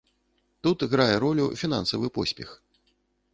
[0.67, 2.57] Тут грае ролю фінансавы поспех.